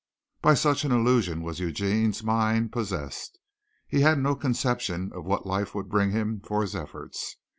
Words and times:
By 0.41 0.55
such 0.55 0.83
an 0.83 0.91
illusion 0.91 1.43
was 1.43 1.59
Eugene's 1.59 2.23
mind 2.23 2.71
possessed. 2.71 3.37
He 3.87 3.99
had 4.01 4.17
no 4.17 4.33
conception 4.35 5.11
of 5.13 5.25
what 5.25 5.45
life 5.45 5.75
would 5.75 5.89
bring 5.89 6.09
him 6.09 6.41
for 6.43 6.63
his 6.63 6.75
efforts. 6.75 7.35